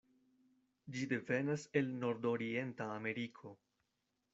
Ĝi 0.95 1.03
devenas 1.11 1.67
el 1.83 1.95
nordorienta 2.07 2.93
Ameriko. 2.99 3.59